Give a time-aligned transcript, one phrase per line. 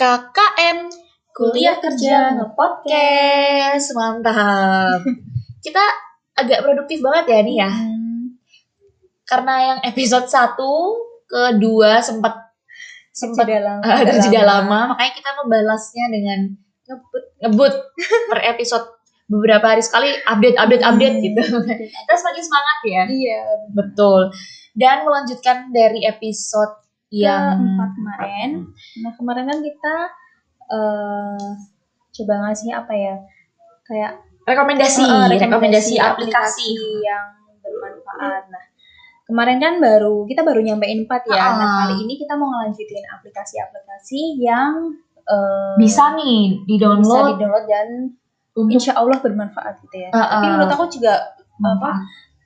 [0.00, 0.78] KKN
[1.30, 5.04] Kuliah kerja ngepodcast mantap.
[5.64, 5.84] Kita
[6.34, 7.70] agak produktif banget ya nih ya.
[7.70, 8.40] Hmm,
[9.22, 10.56] Karena yang episode 1
[11.28, 12.34] kedua sempat
[13.12, 13.82] sempat jeda lama.
[14.00, 16.40] ada jeda lama, makanya kita membalasnya dengan
[16.88, 17.22] Ngebut.
[17.38, 17.74] ngebut
[18.26, 18.86] per episode
[19.30, 21.24] beberapa hari sekali update update update Hmm.
[21.24, 21.42] gitu.
[22.02, 23.02] Kita semakin semangat ya.
[23.06, 23.42] Iya.
[23.70, 24.34] Betul.
[24.74, 28.50] Dan melanjutkan dari episode yang Keempat kemarin.
[29.02, 29.94] Nah kemarin kan kita
[30.70, 31.46] eh
[32.10, 33.14] coba ngasih apa ya?
[33.82, 36.70] Kayak rekomendasi, eh, rekomendasi, aplikasi.
[37.02, 38.46] yang bermanfaat.
[38.48, 38.64] Nah
[39.26, 41.54] kemarin kan baru kita baru nyampein empat ya.
[41.54, 41.76] Nah Ah.
[41.84, 47.88] kali ini kita mau ngelanjutin aplikasi-aplikasi yang eh, Bisa nih bisa di-download di-download dan
[48.50, 50.10] untuk insya Allah bermanfaat gitu ya.
[50.10, 50.50] Ah, Tapi ah.
[50.58, 51.14] menurut aku juga
[51.60, 51.90] apa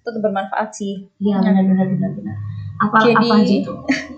[0.05, 1.05] tetap bermanfaat sih.
[1.17, 2.37] Iya, benar benar benar benar.
[2.81, 3.73] Apa Jadi- apa aja itu?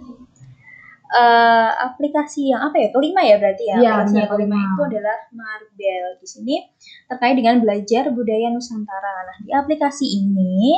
[1.07, 5.19] eh aplikasi yang apa ya kelima ya berarti ya Iya, aplikasi yang kelima itu adalah
[5.31, 6.55] Marbel di sini
[7.07, 9.15] terkait dengan belajar budaya Nusantara.
[9.31, 10.75] Nah di aplikasi ini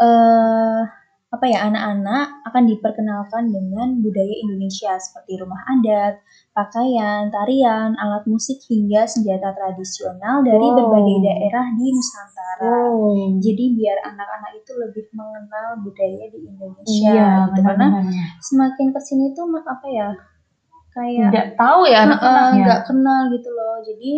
[0.00, 0.80] eh
[1.32, 6.20] apa ya anak-anak akan diperkenalkan dengan budaya Indonesia seperti rumah adat,
[6.52, 10.76] pakaian, tarian, alat musik hingga senjata tradisional dari Wow.
[10.76, 12.68] berbagai daerah di Nusantara.
[12.92, 13.32] Oh.
[13.40, 18.04] Jadi biar anak-anak itu lebih mengenal budaya di Indonesia Iya, gitu benar karena benar.
[18.38, 20.08] semakin ke sini tuh apa ya
[20.92, 22.60] kayak Tidak tahu ya eh, anak-anak ya.
[22.60, 24.12] nggak kenal gitu loh jadi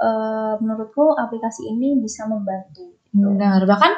[0.00, 3.62] eh, menurutku aplikasi ini bisa membantu Benar.
[3.62, 3.92] Bahkan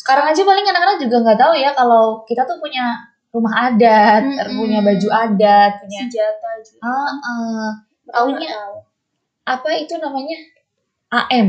[0.00, 2.96] sekarang aja paling anak-anak juga nggak tahu ya kalau kita tuh punya
[3.28, 4.56] rumah adat, Mm-mm.
[4.56, 7.68] punya baju adat, punya senjata juga ah.
[8.08, 8.48] Mereka taunya
[9.42, 10.38] apa itu namanya
[11.12, 11.48] AM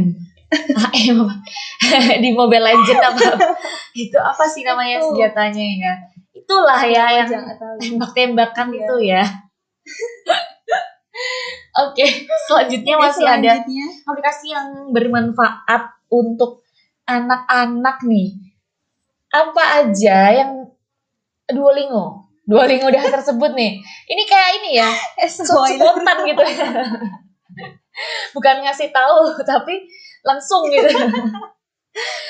[0.75, 1.35] AM apa?
[2.23, 3.19] di Mobile Legend apa
[4.03, 5.15] itu apa sih namanya Itu.
[5.15, 5.93] senjatanya ya
[6.33, 7.29] itulah ya yang
[7.79, 8.79] tembak-tembakan Iya.
[8.83, 9.23] itu ya
[11.73, 12.05] oke
[12.49, 16.63] selanjutnya Oke, masih ada selanjutnya, aplikasi yang bermanfaat untuk
[17.09, 18.31] anak-anak nih.
[19.33, 20.51] Apa aja yang
[21.49, 22.29] Duolingo?
[22.45, 23.81] Duolingo udah tersebut nih.
[24.07, 24.89] Ini kayak ini ya
[25.19, 26.43] eh, spontan gitu.
[28.35, 29.89] Bukan ngasih tahu tapi
[30.21, 30.89] langsung gitu.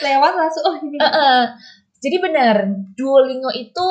[0.05, 0.97] Lewat langsung oh ini.
[0.99, 1.41] Heeh.
[2.03, 2.67] jadi benar
[2.99, 3.89] Duolingo itu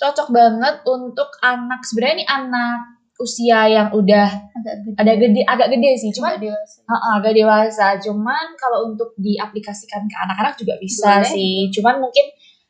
[0.00, 1.84] cocok banget untuk anak.
[1.84, 4.96] Sebenarnya ini anak usia yang udah agak gede.
[5.00, 6.78] ada gede agak gede sih cuman Agak dewasa.
[6.84, 7.86] Heeh, agak dewasa.
[7.98, 11.28] Cuman kalau untuk diaplikasikan ke anak-anak juga bisa Boleh.
[11.28, 11.56] sih.
[11.72, 12.26] Cuman mungkin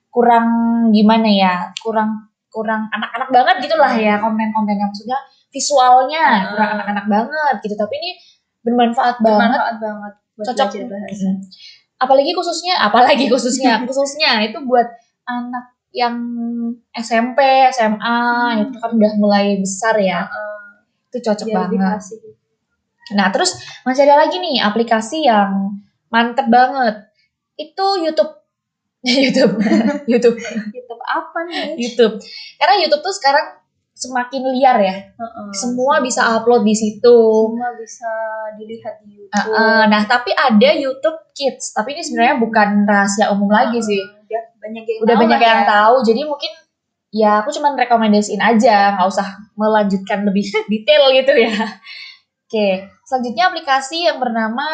[0.09, 0.47] kurang
[0.91, 5.19] gimana ya kurang kurang anak-anak banget gitulah ya konten-kontennya maksudnya
[5.53, 6.47] visualnya Hmm.
[6.57, 7.75] kurang anak-anak banget gitu.
[7.77, 8.11] Tapi ini
[8.65, 9.37] bermanfaat banget.
[9.61, 10.69] Bermanfaat banget buat cocok.
[10.89, 11.29] bahasa.
[11.97, 14.85] Apalagi khususnya apalagi khususnya khususnya itu buat
[15.27, 16.17] anak yang
[16.93, 17.41] SMP
[17.73, 18.21] SMA
[18.53, 18.69] Hmm.
[18.69, 20.69] itu kan udah mulai besar ya Eh,
[21.09, 22.05] itu cocok lebih banget.
[23.17, 25.79] Nah, terus masih ada lagi nih aplikasi yang
[26.13, 27.09] mantep banget.
[27.57, 28.33] Itu YouTube.
[29.25, 29.57] YouTube.
[30.13, 30.37] YouTube.
[30.75, 32.21] YouTube apa nih YouTube.
[32.61, 33.47] Karena YouTube tuh sekarang
[33.97, 34.97] semakin liar ya.
[35.17, 35.49] Heeh.
[35.57, 37.17] Semua bisa upload di situ.
[37.57, 38.11] semua bisa
[38.61, 41.73] dilihat di YouTube uh, nah, tapi ada YouTube Kids.
[41.73, 44.16] Tapi ini sebenarnya bukan rahasia umum lagi sih.
[44.67, 45.67] Udah banyak yang Udah tahu banyak yang ya.
[45.69, 45.97] tahu.
[46.03, 46.53] Jadi mungkin
[47.15, 51.55] ya aku cuman rekomendasiin aja, nggak usah melanjutkan lebih detail gitu ya.
[52.47, 54.67] Oke, selanjutnya aplikasi yang bernama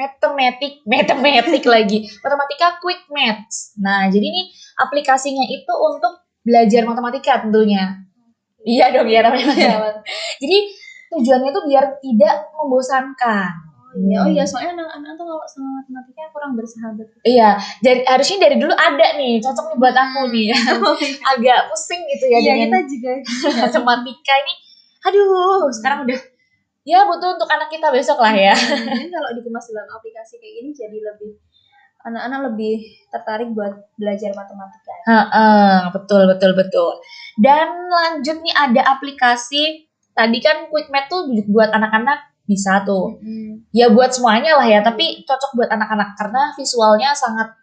[0.00, 3.76] Mathematic, Mathematic lagi, Matematika Quick Maths.
[3.76, 4.48] Nah, jadi ini
[4.80, 8.00] aplikasinya itu untuk belajar matematika tentunya.
[8.64, 9.44] Iya dong, ya namanya.
[9.52, 9.76] Iya,
[10.42, 10.58] Jadi
[11.12, 13.69] tujuannya tuh biar tidak membosankan.
[13.90, 17.06] Oh iya, oh iya soalnya anak-anak tuh kalau sama matematika kurang bersahabat.
[17.26, 20.46] Iya, jadi harusnya dari dulu ada nih, cocok nih buat aku nih.
[21.34, 23.12] Agak pusing gitu ya Iya, dengan kita juga
[23.66, 24.54] matematika ini.
[25.10, 26.18] Aduh, sekarang udah
[26.86, 28.54] ya butuh untuk anak kita besok lah ya.
[28.94, 31.32] Jadi kalau dikemas dalam aplikasi kayak gini jadi lebih
[32.00, 32.80] anak-anak lebih
[33.12, 34.94] tertarik buat belajar matematika.
[35.04, 36.94] Heeh, betul betul betul.
[37.36, 43.22] Dan lanjut nih ada aplikasi tadi kan Quick Math tuh buat anak-anak bisa tuh.
[43.22, 43.62] Hmm.
[43.70, 47.54] Ya buat semuanya lah ya, tapi cocok buat anak-anak karena visualnya sangat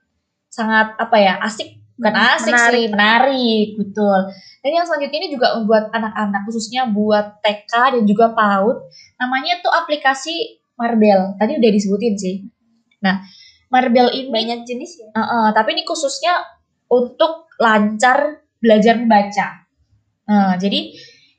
[0.48, 2.74] sangat apa ya asik bukan asik Menarik.
[2.74, 4.20] sih menarik betul
[4.64, 8.86] dan yang selanjutnya ini juga buat anak-anak khususnya buat TK dan juga PAUD
[9.18, 12.36] namanya tuh aplikasi Marbel tadi udah disebutin sih
[13.02, 13.22] nah
[13.68, 15.10] Marbel ini Banyak jenis ya.
[15.12, 16.40] Uh, uh, tapi ini khususnya
[16.88, 19.68] untuk lancar belajar membaca.
[20.28, 20.96] Nah, jadi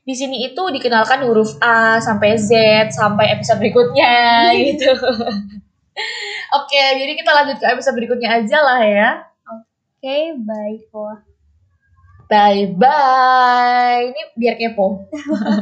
[0.09, 2.49] di sini itu dikenalkan huruf A sampai Z
[2.97, 4.89] sampai episode berikutnya gitu.
[6.57, 9.09] Oke, jadi kita lanjut ke episode berikutnya aja lah ya.
[9.45, 10.89] Oke, baik.
[10.97, 11.21] Wah.
[12.25, 14.09] Bye bye.
[14.09, 15.05] Ini biar kepo.